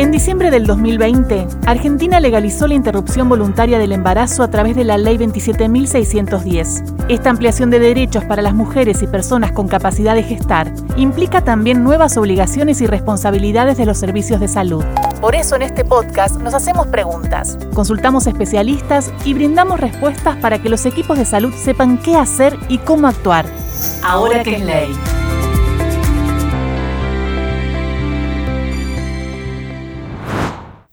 En 0.00 0.10
diciembre 0.10 0.50
del 0.50 0.66
2020, 0.66 1.46
Argentina 1.66 2.20
legalizó 2.20 2.66
la 2.66 2.72
interrupción 2.72 3.28
voluntaria 3.28 3.78
del 3.78 3.92
embarazo 3.92 4.42
a 4.42 4.48
través 4.48 4.74
de 4.74 4.84
la 4.84 4.96
Ley 4.96 5.18
27.610. 5.18 7.04
Esta 7.10 7.28
ampliación 7.28 7.68
de 7.68 7.80
derechos 7.80 8.24
para 8.24 8.40
las 8.40 8.54
mujeres 8.54 9.02
y 9.02 9.06
personas 9.06 9.52
con 9.52 9.68
capacidad 9.68 10.14
de 10.14 10.22
gestar 10.22 10.72
implica 10.96 11.44
también 11.44 11.84
nuevas 11.84 12.16
obligaciones 12.16 12.80
y 12.80 12.86
responsabilidades 12.86 13.76
de 13.76 13.84
los 13.84 13.98
servicios 13.98 14.40
de 14.40 14.48
salud. 14.48 14.82
Por 15.20 15.34
eso 15.34 15.56
en 15.56 15.60
este 15.60 15.84
podcast 15.84 16.40
nos 16.40 16.54
hacemos 16.54 16.86
preguntas, 16.86 17.58
consultamos 17.74 18.26
especialistas 18.26 19.12
y 19.26 19.34
brindamos 19.34 19.80
respuestas 19.80 20.34
para 20.36 20.62
que 20.62 20.70
los 20.70 20.86
equipos 20.86 21.18
de 21.18 21.26
salud 21.26 21.52
sepan 21.52 21.98
qué 21.98 22.16
hacer 22.16 22.56
y 22.70 22.78
cómo 22.78 23.06
actuar. 23.06 23.44
Ahora 24.02 24.42
que 24.42 24.56
es 24.56 24.64
ley. 24.64 25.19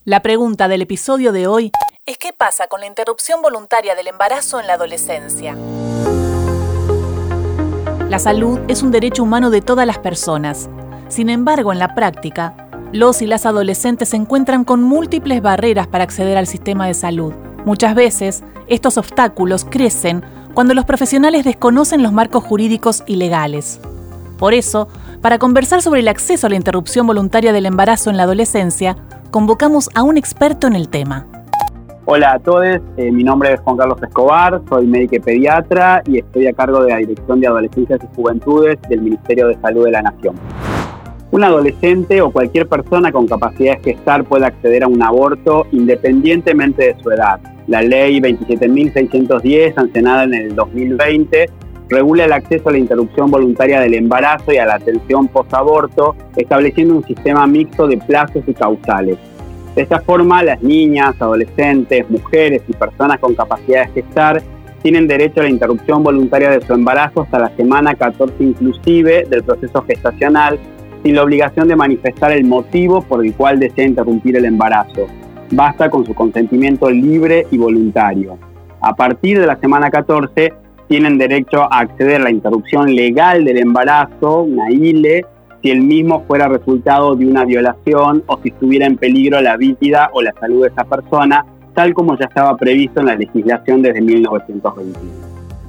La 0.08 0.22
pregunta 0.22 0.70
del 0.70 0.84
episodio 0.84 1.34
de 1.34 1.48
hoy 1.48 1.74
es 2.06 2.18
¿qué 2.18 2.32
pasa 2.32 2.68
con 2.68 2.80
la 2.80 2.86
interrupción 2.86 3.42
voluntaria 3.42 3.94
del 3.94 4.08
embarazo 4.08 4.58
en 4.62 4.68
la 4.68 4.76
adolescencia? 4.76 5.58
La 8.08 8.18
salud 8.18 8.58
es 8.70 8.84
un 8.84 8.92
derecho 8.92 9.24
humano 9.24 9.50
de 9.50 9.62
todas 9.62 9.86
las 9.86 9.98
personas. 9.98 10.70
Sin 11.10 11.30
embargo, 11.30 11.74
en 11.74 11.80
la 11.80 11.94
práctica, 11.94 12.70
los 12.94 13.22
y 13.22 13.28
las 13.28 13.46
adolescentes 13.46 14.08
se 14.08 14.16
encuentran 14.16 14.64
con 14.64 14.82
múltiples 14.82 15.42
barreras 15.42 15.88
para 15.88 16.06
acceder 16.06 16.38
al 16.38 16.48
sistema 16.48 16.88
de 16.88 16.94
salud. 16.94 17.34
Muchas 17.66 17.94
veces, 17.94 18.46
estos 18.70 18.98
obstáculos 18.98 19.66
crecen 19.66 20.24
cuando 20.54 20.74
los 20.74 20.86
profesionales 20.86 21.44
desconocen 21.44 22.02
los 22.02 22.14
marcos 22.14 22.46
jurídicos 22.46 23.04
y 23.08 23.18
legales. 23.18 23.82
Por 24.38 24.54
eso, 24.54 24.88
para 25.22 25.38
conversar 25.38 25.82
sobre 25.82 26.00
el 26.00 26.08
acceso 26.08 26.48
a 26.48 26.50
la 26.50 26.56
interrupción 26.56 27.06
voluntaria 27.08 27.52
del 27.52 27.66
embarazo 27.66 28.10
en 28.10 28.16
la 28.16 28.24
adolescencia, 28.24 28.96
convocamos 29.38 29.88
a 29.94 30.02
un 30.02 30.18
experto 30.18 30.66
en 30.66 30.74
el 30.74 30.90
tema. 30.90 31.28
Hola 32.06 32.32
a 32.32 32.40
todos, 32.40 32.82
eh, 32.98 33.12
mi 33.12 33.24
nombre 33.24 33.54
es 33.54 33.60
Juan 33.60 33.78
Carlos 33.78 34.02
Escobar, 34.02 34.64
soy 34.68 34.88
médico 34.88 35.24
pediatra 35.24 36.02
y 36.08 36.18
estoy 36.18 36.48
a 36.48 36.54
cargo 36.54 36.84
de 36.84 36.90
la 36.90 36.98
Dirección 36.98 37.40
de 37.40 37.46
Adolescencias 37.46 38.00
y 38.04 38.16
Juventudes 38.16 38.80
del 38.90 39.02
Ministerio 39.02 39.50
de 39.50 39.56
Salud 39.62 39.86
de 39.86 39.92
la 39.92 40.02
Nación. 40.02 40.38
Un 41.30 41.44
adolescente 41.44 42.20
o 42.20 42.32
cualquier 42.32 42.68
persona 42.68 43.12
con 43.12 43.28
capacidad 43.28 43.78
de 43.78 43.94
gestar 43.94 44.24
puede 44.24 44.48
acceder 44.48 44.84
a 44.84 44.88
un 44.88 45.04
aborto 45.04 45.68
independientemente 45.72 46.96
de 46.96 47.04
su 47.04 47.12
edad. 47.12 47.40
La 47.68 47.84
ley 47.84 48.20
27.610, 48.20 49.76
sancionada 49.76 50.24
en 50.24 50.34
el 50.34 50.56
2020, 50.56 51.48
regula 51.90 52.26
el 52.26 52.34
acceso 52.34 52.70
a 52.70 52.72
la 52.74 52.78
interrupción 52.78 53.32
voluntaria 53.32 53.80
del 53.80 53.94
embarazo 53.94 54.52
y 54.52 54.58
a 54.58 54.66
la 54.66 54.76
atención 54.76 55.28
post-aborto, 55.28 56.16
estableciendo 56.36 56.96
un 56.96 57.04
sistema 57.04 57.48
mixto 57.48 57.88
de 57.88 57.98
plazos 57.98 58.44
y 58.48 58.54
causales. 58.54 59.18
De 59.76 59.84
esta 59.84 60.00
forma, 60.02 60.44
las 60.44 60.62
niñas, 60.62 61.16
adolescentes, 61.20 62.10
mujeres 62.10 62.64
y 62.68 62.74
personas 62.74 63.20
con 63.20 63.36
capacidad 63.36 63.86
de 63.88 64.02
gestar 64.02 64.42
tienen 64.82 65.08
derecho 65.08 65.42
a 65.42 65.44
la 65.44 65.50
interrupción 65.50 66.04
voluntaria 66.04 66.50
de 66.50 66.66
su 66.66 66.74
embarazo 66.74 67.22
hasta 67.22 67.40
la 67.40 67.50
semana 67.56 67.96
14 67.96 68.44
inclusive 68.44 69.26
del 69.30 69.44
proceso 69.44 69.84
gestacional, 69.84 70.58
sin 71.04 71.16
la 71.16 71.24
obligación 71.24 71.68
de 71.68 71.76
manifestar 71.76 72.32
el 72.32 72.46
motivo 72.46 73.02
por 73.02 73.26
el 73.26 73.34
cual 73.34 73.60
desea 73.60 73.86
interrumpir 73.86 74.36
el 74.38 74.46
embarazo. 74.46 75.08
Basta 75.52 75.90
con 75.90 76.06
su 76.06 76.14
consentimiento 76.14 76.90
libre 76.90 77.48
y 77.52 77.58
voluntario. 77.58 78.38
A 78.82 78.96
partir 78.96 79.40
de 79.40 79.48
la 79.48 79.58
semana 79.58 79.90
14, 79.90 80.54
tienen 80.88 81.18
derecho 81.18 81.64
a 81.64 81.80
acceder 81.80 82.22
a 82.22 82.26
la 82.26 82.32
interrupción 82.32 82.94
legal 82.96 83.46
del 83.46 83.58
embarazo, 83.58 84.44
una 84.44 84.72
ILE, 84.72 85.26
si 85.62 85.72
el 85.72 85.82
mismo 85.82 86.24
fuera 86.28 86.48
resultado 86.48 87.16
de 87.16 87.26
una 87.26 87.44
violación 87.46 88.24
o 88.28 88.40
si 88.42 88.50
estuviera 88.50 88.86
en 88.86 88.98
peligro 88.98 89.42
la 89.42 89.58
vida 89.58 90.10
o 90.14 90.22
la 90.22 90.34
salud 90.40 90.64
de 90.64 90.70
esa 90.70 90.84
persona, 90.84 91.46
tal 91.74 91.94
como 91.94 92.18
ya 92.18 92.26
estaba 92.26 92.56
previsto 92.58 93.02
en 93.02 93.08
la 93.08 93.16
legislación 93.16 93.82
desde 93.82 94.02
1921. 94.02 94.98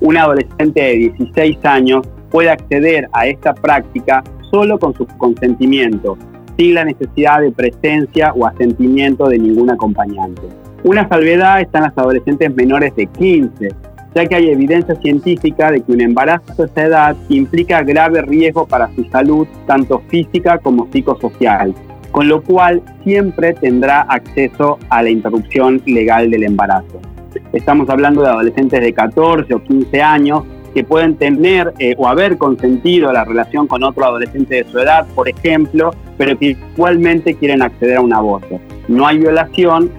Un 0.00 0.16
adolescente 0.16 0.80
de 0.80 0.94
16 1.18 1.64
años 1.64 2.06
puede 2.30 2.50
acceder 2.50 3.08
a 3.12 3.26
esta 3.26 3.54
práctica 3.54 4.22
solo 4.50 4.78
con 4.78 4.94
su 4.94 5.06
consentimiento, 5.06 6.16
sin 6.56 6.74
la 6.74 6.84
necesidad 6.84 7.40
de 7.40 7.50
presencia 7.50 8.32
o 8.34 8.46
asentimiento 8.46 9.28
de 9.28 9.38
ningún 9.38 9.70
acompañante. 9.70 10.42
Una 10.84 11.08
salvedad 11.08 11.60
están 11.60 11.82
las 11.82 11.98
adolescentes 11.98 12.54
menores 12.54 12.94
de 12.94 13.06
15, 13.06 13.68
ya 14.14 14.26
que 14.26 14.34
hay 14.34 14.50
evidencia 14.50 14.94
científica 14.96 15.70
de 15.70 15.80
que 15.80 15.92
un 15.92 16.00
embarazo 16.00 16.62
a 16.62 16.66
esa 16.66 16.82
edad 16.82 17.16
implica 17.28 17.82
grave 17.82 18.22
riesgo 18.22 18.66
para 18.66 18.90
su 18.94 19.04
salud, 19.04 19.46
tanto 19.66 20.02
física 20.08 20.58
como 20.58 20.88
psicosocial, 20.92 21.74
con 22.10 22.28
lo 22.28 22.42
cual 22.42 22.82
siempre 23.04 23.54
tendrá 23.54 24.00
acceso 24.02 24.78
a 24.88 25.02
la 25.02 25.10
interrupción 25.10 25.82
legal 25.86 26.30
del 26.30 26.44
embarazo. 26.44 27.00
Estamos 27.52 27.88
hablando 27.90 28.22
de 28.22 28.28
adolescentes 28.28 28.80
de 28.80 28.92
14 28.92 29.54
o 29.54 29.62
15 29.62 30.02
años 30.02 30.42
que 30.74 30.84
pueden 30.84 31.16
tener 31.16 31.72
eh, 31.78 31.94
o 31.98 32.08
haber 32.08 32.36
consentido 32.38 33.12
la 33.12 33.24
relación 33.24 33.66
con 33.66 33.82
otro 33.82 34.04
adolescente 34.04 34.56
de 34.56 34.70
su 34.70 34.78
edad, 34.78 35.06
por 35.14 35.28
ejemplo, 35.28 35.90
pero 36.16 36.38
que 36.38 36.56
igualmente 36.74 37.34
quieren 37.34 37.62
acceder 37.62 37.96
a 37.96 38.00
un 38.00 38.12
aborto. 38.12 38.60
No 38.86 39.06
hay 39.06 39.18
violación, 39.18 39.90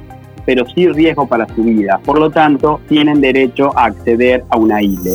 pero 0.50 0.66
sí 0.74 0.88
riesgo 0.88 1.28
para 1.28 1.46
su 1.54 1.62
vida. 1.62 2.00
Por 2.04 2.18
lo 2.20 2.32
tanto, 2.32 2.82
tienen 2.90 3.22
derecho 3.22 3.72
a 3.78 3.86
acceder 3.86 4.44
a 4.50 4.58
una 4.58 4.82
ILE. 4.82 5.14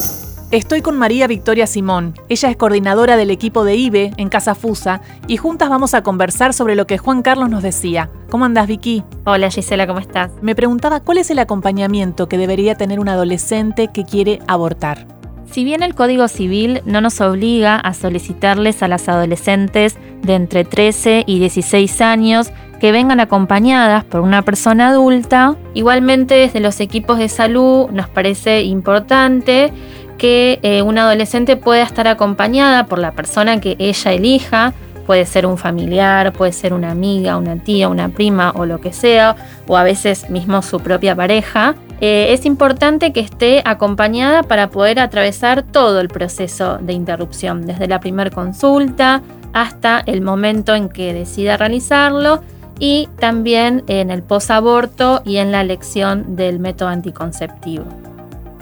Estoy 0.52 0.80
con 0.80 0.96
María 0.96 1.26
Victoria 1.26 1.66
Simón. 1.66 2.14
Ella 2.28 2.50
es 2.50 2.56
coordinadora 2.56 3.16
del 3.16 3.32
equipo 3.32 3.64
de 3.64 3.74
IBE 3.74 4.12
en 4.16 4.28
Casa 4.28 4.54
Fusa 4.54 5.00
y 5.26 5.36
juntas 5.36 5.70
vamos 5.70 5.92
a 5.94 6.04
conversar 6.04 6.54
sobre 6.54 6.76
lo 6.76 6.86
que 6.86 6.98
Juan 6.98 7.22
Carlos 7.22 7.50
nos 7.50 7.64
decía. 7.64 8.10
¿Cómo 8.30 8.44
andas, 8.44 8.68
Vicky? 8.68 9.02
Hola, 9.24 9.50
Gisela, 9.50 9.88
¿cómo 9.88 9.98
estás? 9.98 10.30
Me 10.40 10.54
preguntaba 10.54 11.00
cuál 11.00 11.18
es 11.18 11.28
el 11.32 11.40
acompañamiento 11.40 12.28
que 12.28 12.38
debería 12.38 12.76
tener 12.76 13.00
un 13.00 13.08
adolescente 13.08 13.88
que 13.92 14.04
quiere 14.04 14.38
abortar. 14.46 15.08
Si 15.50 15.64
bien 15.64 15.82
el 15.82 15.96
Código 15.96 16.28
Civil 16.28 16.80
no 16.84 17.00
nos 17.00 17.20
obliga 17.20 17.74
a 17.74 17.92
solicitarles 17.92 18.84
a 18.84 18.88
las 18.88 19.08
adolescentes 19.08 19.96
de 20.22 20.34
entre 20.36 20.64
13 20.64 21.24
y 21.26 21.40
16 21.40 22.00
años 22.02 22.52
que 22.84 22.92
vengan 22.92 23.18
acompañadas 23.18 24.04
por 24.04 24.20
una 24.20 24.42
persona 24.42 24.88
adulta. 24.88 25.56
Igualmente 25.72 26.34
desde 26.34 26.60
los 26.60 26.80
equipos 26.80 27.16
de 27.16 27.30
salud 27.30 27.88
nos 27.88 28.10
parece 28.10 28.60
importante 28.60 29.72
que 30.18 30.58
eh, 30.60 30.82
una 30.82 31.04
adolescente 31.04 31.56
pueda 31.56 31.82
estar 31.82 32.06
acompañada 32.08 32.84
por 32.84 32.98
la 32.98 33.12
persona 33.12 33.58
que 33.58 33.74
ella 33.78 34.12
elija, 34.12 34.74
puede 35.06 35.24
ser 35.24 35.46
un 35.46 35.56
familiar, 35.56 36.34
puede 36.34 36.52
ser 36.52 36.74
una 36.74 36.90
amiga, 36.90 37.38
una 37.38 37.56
tía, 37.56 37.88
una 37.88 38.10
prima 38.10 38.52
o 38.54 38.66
lo 38.66 38.82
que 38.82 38.92
sea, 38.92 39.34
o 39.66 39.78
a 39.78 39.82
veces 39.82 40.28
mismo 40.28 40.60
su 40.60 40.78
propia 40.78 41.16
pareja. 41.16 41.76
Eh, 42.02 42.34
es 42.34 42.44
importante 42.44 43.14
que 43.14 43.20
esté 43.20 43.62
acompañada 43.64 44.42
para 44.42 44.68
poder 44.68 45.00
atravesar 45.00 45.62
todo 45.62 46.00
el 46.00 46.08
proceso 46.08 46.76
de 46.76 46.92
interrupción, 46.92 47.64
desde 47.64 47.88
la 47.88 48.00
primera 48.00 48.28
consulta 48.28 49.22
hasta 49.54 50.02
el 50.04 50.20
momento 50.20 50.74
en 50.74 50.90
que 50.90 51.14
decida 51.14 51.56
realizarlo 51.56 52.42
y 52.78 53.08
también 53.18 53.84
en 53.86 54.10
el 54.10 54.22
posaborto 54.22 55.22
y 55.24 55.36
en 55.36 55.52
la 55.52 55.60
elección 55.60 56.36
del 56.36 56.58
método 56.58 56.88
anticonceptivo. 56.88 57.84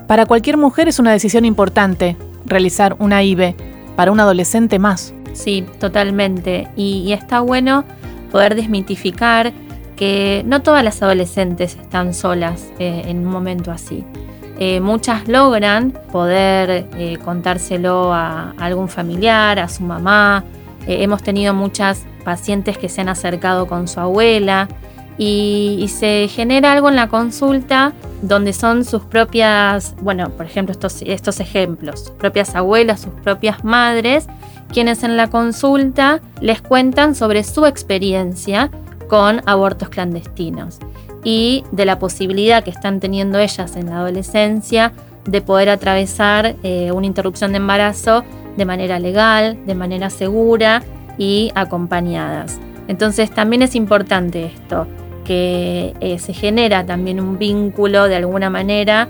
Para 0.07 0.27
cualquier 0.27 0.57
mujer 0.57 0.89
es 0.89 0.99
una 0.99 1.13
decisión 1.13 1.45
importante 1.45 2.17
realizar 2.45 2.97
una 2.99 3.23
IVE, 3.23 3.57
para 3.97 4.11
un 4.11 4.21
adolescente 4.21 4.79
más. 4.79 5.15
Sí, 5.33 5.65
totalmente. 5.79 6.69
Y, 6.77 7.13
está 7.13 7.41
bueno 7.41 7.85
poder 8.31 8.55
desmitificar 8.55 9.53
que 9.97 10.43
no 10.47 10.63
todas 10.63 10.83
las 10.83 11.03
adolescentes 11.03 11.77
están 11.77 12.15
solas 12.15 12.71
eh, 12.79 13.03
en 13.07 13.19
un 13.19 13.33
momento 13.33 13.71
así. 13.71 14.05
Eh, 14.59 14.81
muchas 14.81 15.29
logran 15.29 15.93
poder 16.13 16.87
eh, 16.97 17.19
contárselo 17.25 18.13
a, 18.13 18.51
algún 18.59 18.89
familiar, 18.89 19.59
a 19.59 19.69
su 19.69 19.83
mamá. 19.83 20.45
Hemos 20.87 21.23
tenido 21.23 21.55
muchas 21.55 22.05
pacientes 22.25 22.79
que 22.79 22.89
se 22.89 23.01
han 23.01 23.09
acercado 23.09 23.67
con 23.67 23.89
su 23.89 24.01
abuela 24.01 24.69
y, 25.19 25.89
se 25.89 26.29
genera 26.29 26.73
algo 26.73 26.89
en 26.89 26.97
la 26.97 27.09
consulta 27.09 27.93
donde 28.23 28.53
son 28.53 28.85
sus 28.85 29.03
propias, 29.03 29.95
bueno, 30.01 30.31
por 30.31 30.47
ejemplo, 30.47 30.73
estos, 30.73 31.03
estos 31.03 31.41
ejemplos, 31.41 32.05
sus 32.05 32.11
propias 32.13 32.55
abuelas, 32.55 33.01
sus 33.01 33.13
propias 33.13 33.63
madres, 33.65 34.27
quienes 34.73 35.03
en 35.03 35.17
la 35.17 35.29
consulta 35.29 36.21
les 36.41 36.63
cuentan 36.63 37.15
sobre 37.15 37.45
su 37.45 37.67
experiencia 37.67 38.71
con 39.09 39.43
abortos 39.47 39.91
clandestinos 39.91 40.79
y 41.25 41.65
de 41.73 41.85
la 41.85 41.99
posibilidad 41.99 42.65
que 42.65 42.71
están 42.71 42.99
teniendo 42.99 43.39
ellas 43.39 43.77
en 43.77 43.91
la 43.91 43.99
adolescencia 43.99 44.93
de 45.25 45.41
poder 45.41 45.69
atravesar 45.69 46.57
eh, 46.63 46.91
una 46.93 47.07
interrupción 47.07 47.53
de 47.53 47.59
embarazo 47.59 48.25
de 48.57 48.65
manera 48.65 48.99
legal, 48.99 49.59
de 49.67 49.75
manera 49.75 50.11
segura 50.11 50.83
y 51.19 51.53
acompañadas. 51.55 52.59
Entonces 52.89 53.31
también 53.31 53.63
es 53.63 53.75
importante 53.75 54.47
esto, 54.47 54.87
que 55.25 55.95
eh, 56.01 56.19
se 56.19 56.35
genera 56.35 56.85
también 56.85 57.21
un 57.21 57.39
vínculo 57.39 58.09
de 58.09 58.17
alguna 58.17 58.51
manera 58.51 59.09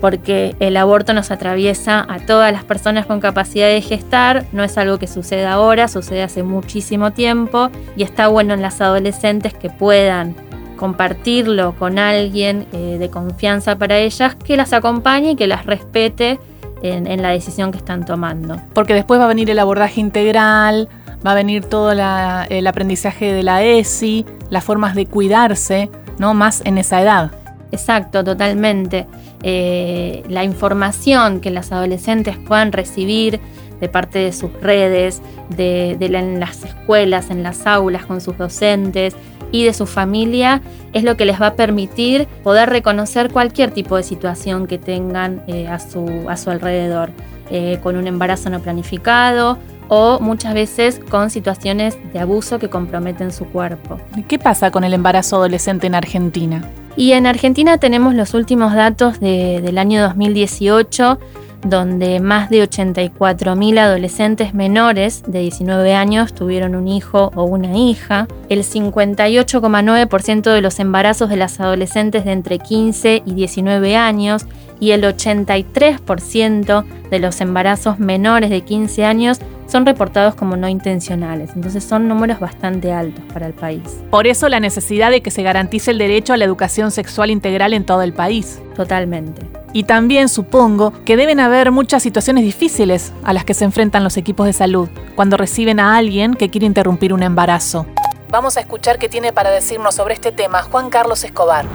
porque 0.00 0.54
el 0.60 0.76
aborto 0.76 1.12
nos 1.12 1.30
atraviesa 1.30 2.06
a 2.08 2.20
todas 2.20 2.52
las 2.52 2.64
personas 2.64 3.06
con 3.06 3.18
capacidad 3.18 3.66
de 3.66 3.80
gestar, 3.80 4.44
no 4.52 4.62
es 4.62 4.78
algo 4.78 4.98
que 4.98 5.08
sucede 5.08 5.44
ahora, 5.44 5.88
sucede 5.88 6.22
hace 6.22 6.42
muchísimo 6.42 7.12
tiempo 7.12 7.70
y 7.96 8.04
está 8.04 8.28
bueno 8.28 8.54
en 8.54 8.62
las 8.62 8.80
adolescentes 8.80 9.54
que 9.54 9.70
puedan 9.70 10.36
compartirlo 10.78 11.74
con 11.74 11.98
alguien 11.98 12.66
eh, 12.72 12.96
de 12.98 13.10
confianza 13.10 13.76
para 13.76 13.98
ellas, 13.98 14.34
que 14.36 14.56
las 14.56 14.72
acompañe 14.72 15.32
y 15.32 15.36
que 15.36 15.46
las 15.46 15.66
respete 15.66 16.38
en, 16.82 17.20
la 17.20 17.30
decisión 17.30 17.72
que 17.72 17.78
están 17.78 18.06
tomando. 18.06 18.56
Porque 18.72 18.94
después 18.94 19.20
va 19.20 19.24
a 19.24 19.28
venir 19.28 19.50
el 19.50 19.58
abordaje 19.58 20.00
integral, 20.00 20.88
va 21.26 21.32
a 21.32 21.34
venir 21.34 21.64
todo 21.64 21.92
el 21.92 22.66
aprendizaje 22.66 23.32
de 23.32 23.42
la 23.42 23.62
ESI, 23.62 24.24
las 24.48 24.64
formas 24.64 24.94
de 24.94 25.06
cuidarse, 25.06 25.90
¿no? 26.18 26.34
Más 26.34 26.62
en 26.64 26.78
esa 26.78 27.02
edad. 27.02 27.32
Exacto, 27.72 28.24
totalmente. 28.24 29.06
Eh, 29.42 30.22
la 30.28 30.44
información 30.44 31.40
que 31.40 31.50
las 31.50 31.72
adolescentes 31.72 32.36
puedan 32.36 32.72
recibir 32.72 33.40
de 33.80 33.88
parte 33.88 34.18
de 34.18 34.32
sus 34.32 34.52
redes, 34.60 35.20
de, 35.50 35.92
en 36.00 36.40
las 36.40 36.64
escuelas, 36.64 37.30
en 37.30 37.42
las 37.42 37.66
aulas, 37.66 38.06
con 38.06 38.20
sus 38.20 38.36
docentes 38.36 39.14
y 39.52 39.64
de 39.64 39.72
su 39.72 39.86
familia, 39.86 40.62
es 40.92 41.04
lo 41.04 41.16
que 41.16 41.24
les 41.24 41.40
va 41.40 41.48
a 41.48 41.54
permitir 41.54 42.26
poder 42.42 42.70
reconocer 42.70 43.30
cualquier 43.30 43.70
tipo 43.70 43.96
de 43.96 44.02
situación 44.02 44.66
que 44.66 44.78
tengan 44.78 45.42
eh, 45.46 45.66
a, 45.68 45.78
su, 45.78 46.26
a, 46.28 46.36
su, 46.36 46.50
alrededor, 46.50 47.10
eh, 47.50 47.78
con 47.82 47.96
un 47.96 48.06
embarazo 48.06 48.50
no 48.50 48.60
planificado 48.60 49.58
o 49.88 50.20
muchas 50.20 50.54
veces 50.54 51.00
con 51.10 51.30
situaciones 51.30 51.96
de 52.12 52.20
abuso 52.20 52.58
que 52.58 52.68
comprometen 52.68 53.32
su 53.32 53.46
cuerpo. 53.46 53.98
¿Qué 54.28 54.38
pasa 54.38 54.70
con 54.70 54.84
el 54.84 54.92
embarazo 54.94 55.36
adolescente 55.36 55.86
en 55.86 55.94
Argentina? 55.94 56.62
Y 56.96 57.12
en 57.12 57.26
Argentina 57.26 57.78
tenemos 57.78 58.14
los 58.14 58.34
últimos 58.34 58.74
datos 58.74 59.20
del 59.20 59.78
año 59.78 60.02
2018 60.02 61.18
donde 61.62 62.20
más 62.20 62.50
de 62.50 62.62
84.000 62.62 63.78
adolescentes 63.78 64.54
menores 64.54 65.22
de 65.26 65.40
19 65.40 65.94
años 65.94 66.32
tuvieron 66.32 66.74
un 66.74 66.88
hijo 66.88 67.30
o 67.34 67.44
una 67.44 67.76
hija. 67.76 68.28
El 68.48 68.60
58,9% 68.60 70.52
de 70.52 70.60
los 70.60 70.78
embarazos 70.78 71.28
de 71.28 71.36
las 71.36 71.60
adolescentes 71.60 72.24
de 72.24 72.32
entre 72.32 72.58
15 72.58 73.22
y 73.24 73.34
19 73.34 73.96
años 73.96 74.46
y 74.80 74.92
el 74.92 75.02
83% 75.02 76.84
de 77.10 77.18
los 77.18 77.40
embarazos 77.40 77.98
menores 77.98 78.50
de 78.50 78.60
15 78.60 79.04
años 79.04 79.40
son 79.68 79.86
reportados 79.86 80.34
como 80.34 80.56
no 80.56 80.66
intencionales. 80.68 81.50
Entonces 81.54 81.84
son 81.84 82.08
números 82.08 82.40
bastante 82.40 82.92
altos 82.92 83.24
para 83.32 83.46
el 83.46 83.52
país. 83.52 83.82
Por 84.10 84.26
eso 84.26 84.48
la 84.48 84.58
necesidad 84.58 85.10
de 85.10 85.20
que 85.20 85.30
se 85.30 85.42
garantice 85.42 85.92
el 85.92 85.98
derecho 85.98 86.32
a 86.32 86.36
la 86.36 86.44
educación 86.44 86.90
sexual 86.90 87.30
integral 87.30 87.74
en 87.74 87.84
todo 87.84 88.02
el 88.02 88.12
país. 88.12 88.60
Totalmente. 88.74 89.42
Y 89.72 89.84
también 89.84 90.28
supongo 90.28 90.92
que 91.04 91.16
deben 91.16 91.40
haber 91.40 91.70
muchas 91.70 92.02
situaciones 92.02 92.42
difíciles 92.42 93.12
a 93.22 93.32
las 93.32 93.44
que 93.44 93.54
se 93.54 93.64
enfrentan 93.64 94.02
los 94.02 94.16
equipos 94.16 94.46
de 94.46 94.54
salud 94.54 94.88
cuando 95.14 95.36
reciben 95.36 95.78
a 95.78 95.96
alguien 95.96 96.34
que 96.34 96.48
quiere 96.48 96.66
interrumpir 96.66 97.12
un 97.12 97.22
embarazo. 97.22 97.86
Vamos 98.30 98.56
a 98.56 98.60
escuchar 98.60 98.98
qué 98.98 99.08
tiene 99.08 99.32
para 99.32 99.50
decirnos 99.50 99.94
sobre 99.94 100.14
este 100.14 100.32
tema 100.32 100.62
Juan 100.62 100.90
Carlos 100.90 101.22
Escobar. 101.24 101.66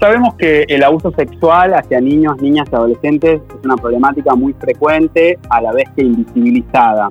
Sabemos 0.00 0.34
que 0.36 0.64
el 0.68 0.84
abuso 0.84 1.10
sexual 1.12 1.74
hacia 1.74 2.00
niños, 2.00 2.40
niñas 2.40 2.68
y 2.70 2.74
adolescentes 2.74 3.40
es 3.48 3.64
una 3.64 3.76
problemática 3.76 4.34
muy 4.36 4.52
frecuente 4.52 5.38
a 5.50 5.60
la 5.60 5.72
vez 5.72 5.88
que 5.96 6.04
invisibilizada. 6.04 7.08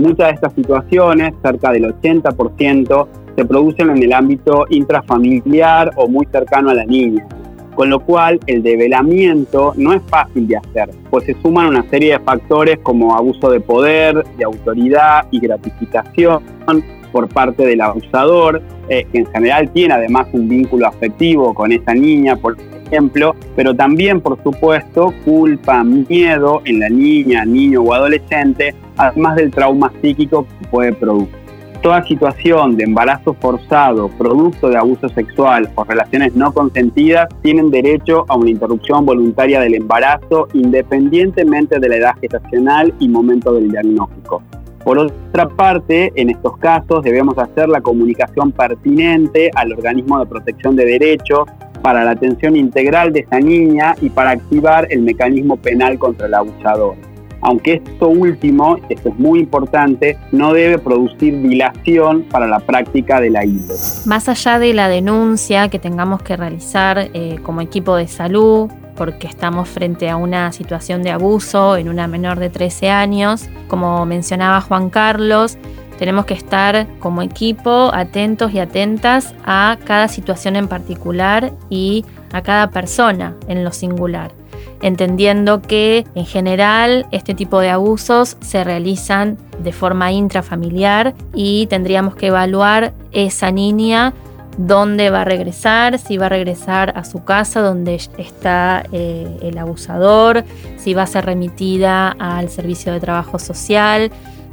Muchas 0.00 0.28
de 0.28 0.32
estas 0.32 0.54
situaciones, 0.54 1.34
cerca 1.42 1.72
del 1.72 1.84
80%, 1.84 3.06
se 3.36 3.44
producen 3.44 3.90
en 3.90 4.02
el 4.02 4.14
ámbito 4.14 4.64
intrafamiliar 4.70 5.90
o 5.94 6.08
muy 6.08 6.26
cercano 6.32 6.70
a 6.70 6.74
la 6.74 6.86
niña, 6.86 7.26
con 7.74 7.90
lo 7.90 8.00
cual 8.00 8.40
el 8.46 8.62
develamiento 8.62 9.74
no 9.76 9.92
es 9.92 10.00
fácil 10.08 10.48
de 10.48 10.56
hacer, 10.56 10.88
pues 11.10 11.24
se 11.24 11.34
suman 11.42 11.66
una 11.66 11.82
serie 11.90 12.14
de 12.14 12.20
factores 12.20 12.78
como 12.82 13.14
abuso 13.14 13.50
de 13.50 13.60
poder, 13.60 14.24
de 14.38 14.44
autoridad 14.44 15.26
y 15.30 15.38
gratificación 15.38 16.42
por 17.12 17.28
parte 17.28 17.66
del 17.66 17.82
abusador, 17.82 18.62
eh, 18.88 19.06
que 19.12 19.18
en 19.18 19.26
general 19.26 19.70
tiene 19.70 19.92
además 19.92 20.28
un 20.32 20.48
vínculo 20.48 20.86
afectivo 20.86 21.52
con 21.52 21.72
esa 21.72 21.92
niña, 21.92 22.36
por 22.36 22.56
ejemplo, 22.90 23.34
pero 23.56 23.74
también, 23.74 24.20
por 24.20 24.42
supuesto, 24.42 25.14
culpa, 25.24 25.84
miedo 25.84 26.62
en 26.64 26.80
la 26.80 26.88
niña, 26.88 27.44
niño 27.44 27.82
o 27.82 27.94
adolescente, 27.94 28.74
además 28.96 29.36
del 29.36 29.50
trauma 29.50 29.92
psíquico 30.02 30.46
que 30.60 30.68
puede 30.68 30.92
producir. 30.92 31.40
Toda 31.82 32.04
situación 32.04 32.76
de 32.76 32.84
embarazo 32.84 33.32
forzado, 33.40 34.10
producto 34.10 34.68
de 34.68 34.76
abuso 34.76 35.08
sexual 35.08 35.70
o 35.76 35.84
relaciones 35.84 36.34
no 36.34 36.52
consentidas, 36.52 37.26
tienen 37.40 37.70
derecho 37.70 38.26
a 38.28 38.36
una 38.36 38.50
interrupción 38.50 39.06
voluntaria 39.06 39.60
del 39.60 39.74
embarazo 39.74 40.48
independientemente 40.52 41.80
de 41.80 41.88
la 41.88 41.96
edad 41.96 42.12
gestacional 42.20 42.92
y 42.98 43.08
momento 43.08 43.54
del 43.54 43.70
diagnóstico. 43.70 44.42
Por 44.84 44.98
otra 44.98 45.48
parte, 45.48 46.12
en 46.16 46.28
estos 46.28 46.58
casos 46.58 47.02
debemos 47.02 47.38
hacer 47.38 47.68
la 47.68 47.80
comunicación 47.80 48.52
pertinente 48.52 49.50
al 49.54 49.72
organismo 49.72 50.18
de 50.18 50.26
protección 50.26 50.76
de 50.76 50.84
derechos 50.84 51.48
para 51.82 52.04
la 52.04 52.12
atención 52.12 52.56
integral 52.56 53.12
de 53.12 53.20
esa 53.20 53.40
niña 53.40 53.94
y 54.00 54.10
para 54.10 54.30
activar 54.30 54.86
el 54.90 55.02
mecanismo 55.02 55.56
penal 55.56 55.98
contra 55.98 56.26
el 56.26 56.34
abusador. 56.34 56.94
Aunque 57.42 57.82
esto 57.84 58.08
último, 58.08 58.76
esto 58.90 59.08
es 59.08 59.18
muy 59.18 59.40
importante, 59.40 60.18
no 60.30 60.52
debe 60.52 60.78
producir 60.78 61.40
dilación 61.40 62.24
para 62.30 62.46
la 62.46 62.60
práctica 62.60 63.20
de 63.20 63.30
la 63.30 63.44
índole. 63.44 63.78
Más 64.04 64.28
allá 64.28 64.58
de 64.58 64.74
la 64.74 64.88
denuncia 64.88 65.68
que 65.68 65.78
tengamos 65.78 66.22
que 66.22 66.36
realizar 66.36 67.08
eh, 67.14 67.38
como 67.42 67.62
equipo 67.62 67.96
de 67.96 68.08
salud, 68.08 68.70
porque 68.94 69.26
estamos 69.26 69.66
frente 69.70 70.10
a 70.10 70.16
una 70.16 70.52
situación 70.52 71.02
de 71.02 71.10
abuso 71.10 71.78
en 71.78 71.88
una 71.88 72.06
menor 72.06 72.38
de 72.38 72.50
13 72.50 72.90
años. 72.90 73.48
Como 73.66 74.04
mencionaba 74.04 74.60
Juan 74.60 74.90
Carlos, 74.90 75.56
tenemos 76.00 76.24
que 76.24 76.32
estar 76.32 76.86
como 76.98 77.20
equipo 77.20 77.90
atentos 77.92 78.54
y 78.54 78.58
atentas 78.58 79.34
a 79.44 79.76
cada 79.84 80.08
situación 80.08 80.56
en 80.56 80.66
particular 80.66 81.52
y 81.68 82.06
a 82.32 82.40
cada 82.40 82.70
persona 82.70 83.36
en 83.48 83.64
lo 83.64 83.70
singular, 83.70 84.32
entendiendo 84.80 85.60
que 85.60 86.06
en 86.14 86.24
general 86.24 87.04
este 87.10 87.34
tipo 87.34 87.60
de 87.60 87.68
abusos 87.68 88.38
se 88.40 88.64
realizan 88.64 89.36
de 89.62 89.72
forma 89.72 90.10
intrafamiliar 90.10 91.12
y 91.34 91.66
tendríamos 91.66 92.14
que 92.14 92.28
evaluar 92.28 92.94
esa 93.12 93.50
niña 93.50 94.14
dónde 94.56 95.10
va 95.10 95.20
a 95.20 95.24
regresar, 95.24 95.98
si 95.98 96.16
va 96.16 96.26
a 96.26 96.28
regresar 96.30 96.94
a 96.96 97.04
su 97.04 97.24
casa 97.24 97.60
donde 97.60 97.94
está 97.94 98.84
eh, 98.90 99.38
el 99.42 99.58
abusador, 99.58 100.44
si 100.78 100.94
va 100.94 101.02
a 101.02 101.06
ser 101.06 101.26
remitida 101.26 102.08
al 102.18 102.48
servicio 102.48 102.90
de 102.90 103.00
trabajo 103.00 103.38
social, 103.38 104.10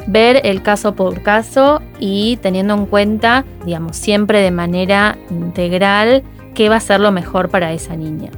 ver 0.08 0.42
el 0.44 0.64
caso 0.64 0.96
por 0.96 1.22
caso 1.22 1.82
y 2.00 2.38
teniendo 2.42 2.74
en 2.74 2.86
cuenta, 2.86 3.46
digamos, 3.66 3.96
siempre 3.98 4.40
de 4.42 4.52
manera 4.52 5.18
integral 5.30 6.24
qué 6.56 6.70
va 6.70 6.78
a 6.78 6.80
ser 6.80 7.00
lo 7.00 7.12
mejor 7.12 7.50
para 7.50 7.74
esa 7.74 7.96
niña. 7.96 8.32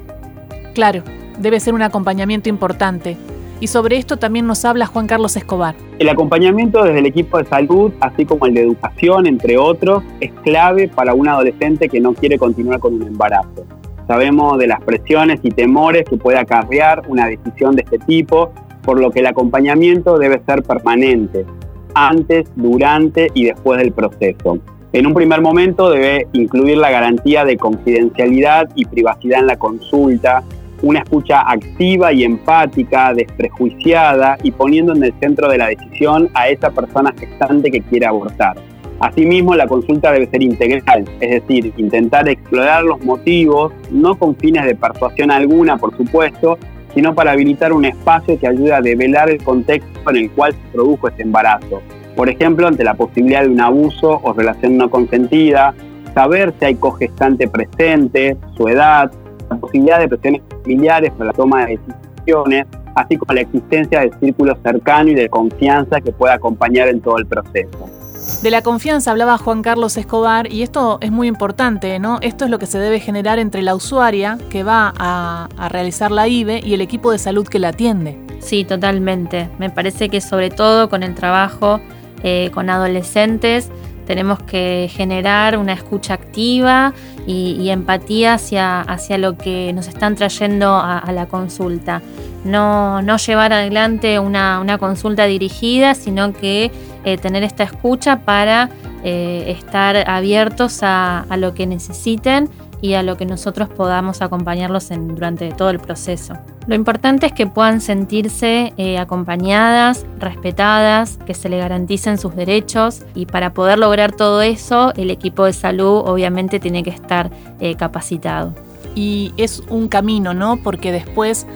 Claro, 0.73 1.03
debe 1.37 1.59
ser 1.59 1.73
un 1.73 1.81
acompañamiento 1.81 2.49
importante 2.49 3.17
y 3.61 3.67
sobre 3.67 3.97
esto 3.97 4.17
también 4.17 4.47
nos 4.47 4.63
habla 4.63 4.85
Juan 4.85 5.07
Carlos 5.07 5.35
Escobar. 5.35 5.75
El 5.99 6.07
acompañamiento 6.07 6.83
desde 6.83 6.99
el 6.99 7.05
equipo 7.05 7.37
de 7.37 7.45
salud, 7.45 7.91
así 7.99 8.25
como 8.25 8.45
el 8.45 8.53
de 8.53 8.61
educación, 8.61 9.27
entre 9.27 9.57
otros, 9.57 10.03
es 10.21 10.31
clave 10.43 10.87
para 10.87 11.13
un 11.13 11.27
adolescente 11.27 11.89
que 11.89 11.99
no 11.99 12.13
quiere 12.13 12.37
continuar 12.37 12.79
con 12.79 12.93
un 12.93 13.03
embarazo. 13.03 13.65
Sabemos 14.07 14.57
de 14.57 14.67
las 14.67 14.81
presiones 14.81 15.39
y 15.43 15.51
temores 15.51 16.05
que 16.09 16.17
puede 16.17 16.39
acarrear 16.39 17.03
una 17.09 17.27
decisión 17.27 17.75
de 17.75 17.83
este 17.83 17.99
tipo, 17.99 18.51
por 18.81 18.99
lo 18.99 19.11
que 19.11 19.19
el 19.19 19.27
acompañamiento 19.27 20.17
debe 20.17 20.41
ser 20.45 20.63
permanente, 20.63 21.45
antes, 21.93 22.47
durante 22.55 23.27
y 23.33 23.45
después 23.45 23.79
del 23.79 23.91
proceso. 23.91 24.59
En 24.91 25.05
un 25.05 25.13
primer 25.13 25.41
momento 25.41 25.91
debe 25.91 26.27
incluir 26.33 26.77
la 26.77 26.89
garantía 26.89 27.45
de 27.45 27.57
confidencialidad 27.57 28.69
y 28.75 28.85
privacidad 28.85 29.39
en 29.41 29.47
la 29.47 29.57
consulta, 29.57 30.43
una 30.81 30.99
escucha 30.99 31.41
activa 31.41 32.11
y 32.11 32.23
empática, 32.23 33.13
desprejuiciada 33.13 34.37
y 34.41 34.51
poniendo 34.51 34.95
en 34.95 35.03
el 35.03 35.13
centro 35.19 35.49
de 35.49 35.57
la 35.57 35.67
decisión 35.67 36.29
a 36.33 36.49
esa 36.49 36.71
persona 36.71 37.13
gestante 37.17 37.69
que 37.69 37.81
quiere 37.81 38.07
abortar. 38.07 38.55
Asimismo, 38.99 39.55
la 39.55 39.67
consulta 39.67 40.11
debe 40.11 40.27
ser 40.27 40.43
integral, 40.43 41.05
es 41.21 41.41
decir, 41.41 41.71
intentar 41.77 42.27
explorar 42.27 42.83
los 42.83 43.01
motivos, 43.03 43.71
no 43.91 44.17
con 44.17 44.35
fines 44.35 44.65
de 44.65 44.75
persuasión 44.75 45.31
alguna, 45.31 45.77
por 45.77 45.95
supuesto, 45.95 46.57
sino 46.93 47.13
para 47.15 47.31
habilitar 47.31 47.73
un 47.73 47.85
espacio 47.85 48.39
que 48.39 48.47
ayude 48.47 48.73
a 48.73 48.81
develar 48.81 49.29
el 49.29 49.43
contexto 49.43 50.09
en 50.09 50.15
el 50.15 50.31
cual 50.31 50.53
se 50.53 50.71
produjo 50.73 51.07
este 51.07 51.23
embarazo. 51.23 51.81
Por 52.15 52.29
ejemplo, 52.29 52.67
ante 52.67 52.83
la 52.83 52.95
posibilidad 52.95 53.43
de 53.43 53.49
un 53.49 53.61
abuso 53.61 54.19
o 54.23 54.33
relación 54.33 54.77
no 54.77 54.89
consentida, 54.89 55.73
saber 56.13 56.53
si 56.59 56.65
hay 56.65 56.75
cogestante 56.75 57.47
presente, 57.47 58.35
su 58.57 58.67
edad, 58.67 59.11
la 59.49 59.57
posibilidad 59.57 59.99
de 59.99 60.07
presiones 60.07 60.41
familiares 60.63 61.11
para 61.11 61.25
la 61.25 61.33
toma 61.33 61.65
de 61.65 61.77
decisiones, 61.77 62.65
así 62.95 63.17
como 63.17 63.33
la 63.33 63.41
existencia 63.41 64.01
de 64.01 64.11
círculos 64.19 64.57
cercanos 64.63 65.11
y 65.11 65.15
de 65.15 65.29
confianza 65.29 66.01
que 66.01 66.11
pueda 66.11 66.33
acompañar 66.33 66.89
en 66.89 67.01
todo 67.01 67.17
el 67.17 67.25
proceso. 67.25 67.98
De 68.41 68.51
la 68.51 68.61
confianza 68.61 69.11
hablaba 69.11 69.37
Juan 69.37 69.61
Carlos 69.61 69.97
Escobar 69.97 70.51
y 70.51 70.63
esto 70.63 70.97
es 71.01 71.11
muy 71.11 71.27
importante, 71.27 71.99
¿no? 71.99 72.19
Esto 72.21 72.45
es 72.45 72.51
lo 72.51 72.59
que 72.59 72.65
se 72.65 72.79
debe 72.79 72.99
generar 72.99 73.39
entre 73.39 73.61
la 73.61 73.75
usuaria 73.75 74.37
que 74.49 74.63
va 74.63 74.93
a, 74.97 75.49
realizar 75.69 76.11
la 76.11 76.27
IBE 76.27 76.61
y 76.63 76.73
el 76.73 76.81
equipo 76.81 77.11
de 77.11 77.17
salud 77.17 77.47
que 77.47 77.59
la 77.59 77.69
atiende. 77.69 78.17
Sí, 78.39 78.63
totalmente. 78.63 79.49
Me 79.59 79.69
parece 79.69 80.09
que 80.09 80.21
sobre 80.21 80.49
todo 80.49 80.89
con 80.89 81.03
el 81.03 81.15
trabajo 81.15 81.81
eh, 82.23 82.49
con 82.53 82.69
adolescentes 82.69 83.69
tenemos 84.09 84.39
que 84.39 84.89
generar 84.91 85.57
una 85.57 85.73
escucha 85.73 86.15
activa 86.15 86.93
y, 87.31 87.69
empatía 87.69 88.33
hacia, 88.33 88.81
hacia, 88.81 89.19
lo 89.19 89.37
que 89.37 89.71
nos 89.73 89.87
están 89.87 90.15
trayendo 90.15 90.75
a, 90.75 91.11
la 91.11 91.27
consulta. 91.27 92.01
No, 92.43 93.03
no, 93.03 93.17
llevar 93.17 93.53
adelante 93.53 94.17
una, 94.17 94.59
una 94.59 94.79
consulta 94.79 95.25
dirigida, 95.25 95.93
sino 95.93 96.33
que 96.33 96.71
eh, 97.05 97.17
tener 97.17 97.43
esta 97.43 97.63
escucha 97.63 98.21
para 98.21 98.71
eh, 99.03 99.55
estar 99.59 100.09
abiertos 100.09 100.79
a, 100.81 101.25
lo 101.37 101.53
que 101.53 101.67
necesiten 101.67 102.49
y 102.81 102.93
a 102.93 103.03
lo 103.03 103.17
que 103.17 103.25
nosotros 103.25 103.69
podamos 103.69 104.21
acompañarlos 104.21 104.91
en, 104.91 105.07
durante 105.07 105.51
todo 105.51 105.69
el 105.69 105.79
proceso. 105.79 106.35
Lo 106.67 106.75
importante 106.75 107.25
es 107.25 107.33
que 107.33 107.47
puedan 107.47 107.81
sentirse 107.81 108.73
eh, 108.77 108.97
acompañadas, 108.97 110.05
respetadas, 110.19 111.17
que 111.25 111.33
se 111.33 111.49
le 111.49 111.57
garanticen 111.57 112.17
sus 112.17 112.35
derechos 112.35 113.03
y 113.15 113.25
para 113.25 113.53
poder 113.53 113.79
lograr 113.79 114.11
todo 114.11 114.41
eso 114.41 114.93
el 114.95 115.09
equipo 115.09 115.45
de 115.45 115.53
salud 115.53 116.03
obviamente 116.05 116.59
tiene 116.59 116.83
que 116.83 116.91
estar 116.91 117.31
capacitado. 117.77 118.53
Y 118.95 119.33
es 119.37 119.61
un 119.69 119.87
camino, 119.87 120.33
¿no? 120.33 120.57
Porque 120.57 120.91
después 120.91 121.47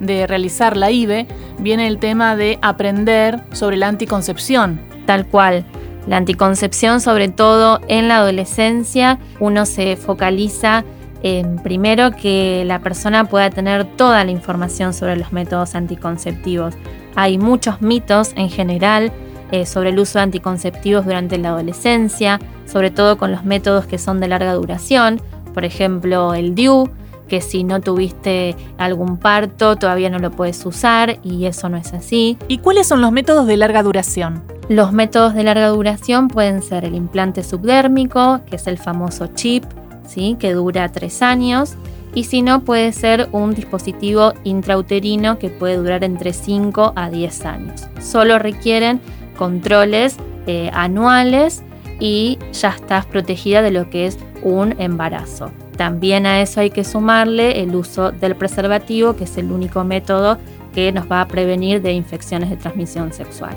de 0.00 0.26
realizar 0.26 0.76
la 0.76 0.90
IBE 0.90 1.26
viene 1.58 1.86
el 1.86 1.98
tema 1.98 2.34
de 2.34 2.58
aprender 2.62 3.40
sobre 3.52 3.76
la 3.76 3.88
anticoncepción, 3.88 4.80
tal 5.06 5.26
cual. 5.26 5.64
La 6.10 6.16
anticoncepción, 6.16 7.00
sobre 7.00 7.28
todo 7.28 7.80
en 7.86 8.08
la 8.08 8.16
adolescencia, 8.16 9.20
uno 9.38 9.64
se 9.64 9.94
focaliza 9.94 10.82
en 11.22 11.60
primero 11.62 12.10
que 12.10 12.64
la 12.66 12.80
persona 12.80 13.26
pueda 13.26 13.48
tener 13.48 13.84
toda 13.84 14.24
la 14.24 14.32
información 14.32 14.92
sobre 14.92 15.14
los 15.14 15.32
métodos 15.32 15.76
anticonceptivos. 15.76 16.74
Hay 17.14 17.38
muchos 17.38 17.80
mitos 17.80 18.32
en 18.34 18.50
general 18.50 19.12
eh, 19.52 19.66
sobre 19.66 19.90
el 19.90 20.00
uso 20.00 20.18
de 20.18 20.24
anticonceptivos 20.24 21.04
durante 21.04 21.38
la 21.38 21.50
adolescencia, 21.50 22.40
sobre 22.66 22.90
todo 22.90 23.16
con 23.16 23.30
los 23.30 23.44
métodos 23.44 23.86
que 23.86 23.96
son 23.96 24.18
de 24.18 24.26
larga 24.26 24.54
duración, 24.54 25.22
por 25.54 25.64
ejemplo 25.64 26.34
el 26.34 26.56
DIU, 26.56 26.90
que 27.28 27.40
si 27.40 27.62
no 27.62 27.80
tuviste 27.80 28.56
algún 28.78 29.16
parto 29.18 29.76
todavía 29.76 30.10
no 30.10 30.18
lo 30.18 30.32
puedes 30.32 30.66
usar 30.66 31.20
y 31.22 31.44
eso 31.46 31.68
no 31.68 31.76
es 31.76 31.92
así. 31.92 32.36
¿Y 32.48 32.58
cuáles 32.58 32.88
son 32.88 33.00
los 33.00 33.12
métodos 33.12 33.46
de 33.46 33.56
larga 33.56 33.84
duración? 33.84 34.42
Los 34.70 34.92
métodos 34.92 35.34
de 35.34 35.42
larga 35.42 35.66
duración 35.66 36.28
pueden 36.28 36.62
ser 36.62 36.84
el 36.84 36.94
implante 36.94 37.42
subdérmico, 37.42 38.40
que 38.48 38.54
es 38.54 38.68
el 38.68 38.78
famoso 38.78 39.26
chip, 39.34 39.64
¿sí? 40.06 40.36
que 40.38 40.52
dura 40.52 40.92
tres 40.92 41.22
años, 41.22 41.74
y 42.14 42.22
si 42.22 42.40
no 42.42 42.60
puede 42.60 42.92
ser 42.92 43.28
un 43.32 43.52
dispositivo 43.52 44.32
intrauterino 44.44 45.40
que 45.40 45.50
puede 45.50 45.76
durar 45.76 46.04
entre 46.04 46.32
5 46.32 46.92
a 46.94 47.10
10 47.10 47.44
años. 47.46 47.88
Solo 48.00 48.38
requieren 48.38 49.00
controles 49.36 50.18
eh, 50.46 50.70
anuales 50.72 51.64
y 51.98 52.38
ya 52.52 52.68
estás 52.68 53.06
protegida 53.06 53.62
de 53.62 53.72
lo 53.72 53.90
que 53.90 54.06
es 54.06 54.20
un 54.44 54.80
embarazo. 54.80 55.50
También 55.76 56.26
a 56.26 56.42
eso 56.42 56.60
hay 56.60 56.70
que 56.70 56.84
sumarle 56.84 57.60
el 57.60 57.74
uso 57.74 58.12
del 58.12 58.36
preservativo, 58.36 59.16
que 59.16 59.24
es 59.24 59.36
el 59.36 59.50
único 59.50 59.82
método 59.82 60.38
que 60.72 60.92
nos 60.92 61.10
va 61.10 61.22
a 61.22 61.26
prevenir 61.26 61.82
de 61.82 61.92
infecciones 61.92 62.50
de 62.50 62.56
transmisión 62.56 63.12
sexual. 63.12 63.56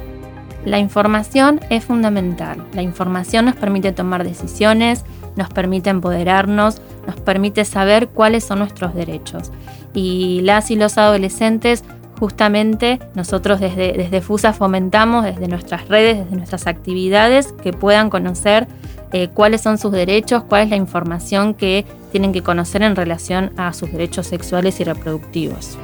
La 0.65 0.79
información 0.79 1.59
es 1.69 1.83
fundamental. 1.83 2.65
La 2.73 2.81
información 2.81 3.45
nos 3.45 3.55
permite 3.55 3.91
tomar 3.91 4.23
decisiones, 4.23 5.03
nos 5.35 5.49
permite 5.49 5.89
empoderarnos, 5.89 6.81
nos 7.05 7.15
permite 7.17 7.65
saber 7.65 8.07
cuáles 8.07 8.45
son 8.45 8.59
nuestros 8.59 8.93
derechos. 8.93 9.51
Y 9.93 10.41
las 10.41 10.71
y 10.71 10.75
los 10.75 10.97
adolescentes, 10.97 11.83
justamente 12.17 12.99
nosotros 13.13 13.59
desde, 13.59 13.93
desde 13.93 14.21
FUSA 14.21 14.53
fomentamos 14.53 15.25
desde 15.25 15.47
nuestras 15.47 15.89
redes, 15.89 16.19
desde 16.19 16.37
nuestras 16.37 16.67
actividades, 16.67 17.51
que 17.61 17.73
puedan 17.73 18.09
conocer 18.09 18.67
eh, 19.11 19.27
cuáles 19.33 19.61
son 19.61 19.77
sus 19.77 19.91
derechos, 19.91 20.43
cuál 20.43 20.63
es 20.63 20.69
la 20.69 20.77
información 20.77 21.53
que 21.53 21.85
tienen 22.11 22.31
que 22.31 22.41
conocer 22.41 22.83
en 22.83 22.95
relación 22.95 23.51
a 23.57 23.73
sus 23.73 23.91
derechos 23.91 24.27
sexuales 24.27 24.79
y 24.79 24.85
reproductivos 24.85 25.77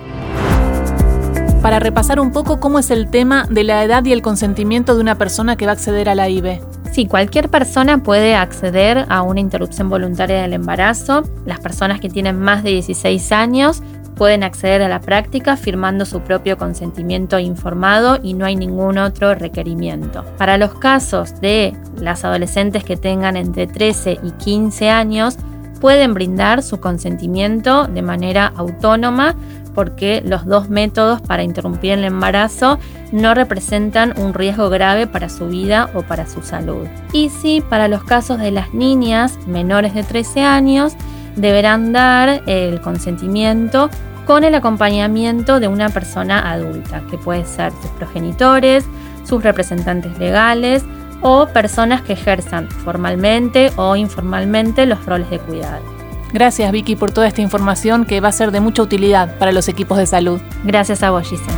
para 1.62 1.80
repasar 1.80 2.20
un 2.20 2.32
poco 2.32 2.60
cómo 2.60 2.80
es 2.80 2.90
el 2.90 3.10
tema 3.10 3.46
de 3.50 3.64
la 3.64 3.84
edad 3.84 4.06
y 4.06 4.14
el 4.14 4.22
consentimiento 4.22 4.96
de 4.96 5.02
una 5.02 5.16
persona 5.16 5.58
que 5.58 5.66
va 5.66 5.72
a 5.72 5.76
acceder 5.76 6.08
a 6.08 6.16
la 6.16 6.30
IBE. 6.30 6.62
Sí, 6.92 7.06
cualquier 7.06 7.50
persona 7.50 8.02
puede 8.02 8.36
acceder 8.36 9.06
a 9.10 9.22
una 9.22 9.42
interrupción 9.42 9.90
voluntaria 9.90 10.42
del 10.42 10.54
embarazo. 10.54 11.24
Las 11.46 11.60
personas 11.60 12.00
que 12.00 12.10
tienen 12.10 12.40
más 12.40 12.64
de 12.64 12.72
16 12.72 13.32
años 13.32 13.84
pueden 14.16 14.44
acceder 14.44 14.82
a 14.82 14.90
la 14.90 15.02
práctica 15.02 15.56
firmando 15.56 16.06
su 16.06 16.22
propio 16.22 16.58
consentimiento 16.58 17.40
informado 17.40 18.20
y 18.22 18.34
no 18.34 18.46
hay 18.46 18.56
ningún 18.56 18.98
otro 18.98 19.36
requerimiento. 19.36 20.26
Para 20.38 20.58
los 20.58 20.74
casos 20.76 21.40
de 21.42 21.74
las 21.98 22.26
adolescentes 22.26 22.84
que 22.84 22.98
tengan 22.98 23.38
entre 23.38 23.68
13 23.68 24.20
y 24.24 24.32
15 24.32 24.90
años, 24.90 25.38
pueden 25.80 26.14
brindar 26.14 26.62
su 26.62 26.80
consentimiento 26.80 27.88
de 27.88 28.02
manera 28.02 28.52
autónoma 28.56 29.36
porque 29.74 30.22
los 30.26 30.46
dos 30.46 30.70
métodos 30.70 31.22
para 31.22 31.44
interrumpir 31.44 31.92
el 31.92 32.04
embarazo 32.04 32.80
no 33.12 33.34
representan 33.34 34.14
un 34.18 34.34
riesgo 34.34 34.70
grave 34.70 35.08
para 35.08 35.30
su 35.30 35.48
vida 35.48 35.90
o 35.94 36.02
para 36.02 36.28
su 36.28 36.42
salud. 36.42 36.88
Y 37.14 37.30
sí, 37.30 37.64
para 37.68 37.88
los 37.88 38.04
casos 38.04 38.40
de 38.40 38.52
las 38.52 38.74
niñas 38.74 39.38
menores 39.48 39.94
de 39.94 40.04
13 40.04 40.44
años, 40.44 40.94
deberán 41.36 41.94
dar 41.94 42.42
el 42.48 42.82
consentimiento 42.82 43.90
con 44.26 44.44
el 44.44 44.54
acompañamiento 44.54 45.60
de 45.60 45.68
una 45.68 45.90
persona 45.90 46.52
adulta, 46.52 47.02
que 47.10 47.18
puede 47.18 47.46
ser 47.46 47.72
sus 47.82 47.90
progenitores, 47.92 48.86
sus 49.24 49.44
representantes 49.44 50.18
legales 50.20 50.84
o 51.22 51.48
personas 51.48 52.02
que 52.02 52.14
ejerzan 52.14 52.70
formalmente 52.70 53.72
o 53.76 53.96
informalmente 53.96 54.86
los 54.86 55.06
roles 55.06 55.30
de 55.30 55.40
cuidado. 55.40 55.99
Gracias 56.32 56.72
Vicky 56.72 56.96
por 56.96 57.12
toda 57.12 57.28
esta 57.28 57.42
información 57.42 58.06
que 58.06 58.22
va 58.22 58.30
a 58.30 58.32
ser 58.32 58.52
de 58.52 58.60
mucha 58.60 58.82
utilidad 58.82 59.38
para 59.38 59.52
los 59.52 59.68
equipos 59.68 59.98
de 59.98 60.06
salud. 60.06 60.40
Gracias 60.64 61.04
a 61.04 61.12
vos, 61.12 61.28
Giselle. 61.28 61.58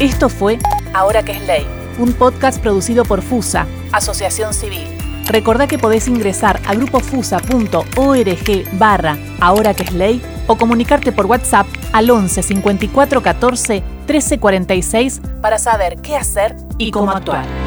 Esto 0.00 0.28
fue 0.28 0.58
Ahora 0.94 1.22
que 1.22 1.32
es 1.32 1.46
ley, 1.46 1.66
un 1.98 2.12
podcast 2.12 2.60
producido 2.60 3.04
por 3.04 3.22
FUSA, 3.22 3.66
Asociación 3.92 4.52
Civil. 4.52 4.86
Recordá 5.26 5.66
que 5.66 5.78
podés 5.78 6.08
ingresar 6.08 6.60
a 6.66 6.74
grupofusa.org 6.74 8.78
barra 8.78 9.16
Ahora 9.40 9.72
que 9.72 9.84
es 9.84 9.92
ley 9.92 10.20
o 10.46 10.56
comunicarte 10.56 11.12
por 11.12 11.26
WhatsApp 11.26 11.66
al 11.92 12.10
11 12.10 12.42
54 12.42 13.22
14 13.22 13.82
13 14.06 14.38
46 14.38 15.22
para 15.40 15.58
saber 15.58 15.96
qué 16.02 16.16
hacer 16.16 16.56
y 16.78 16.90
cómo 16.90 17.12
actuar. 17.12 17.61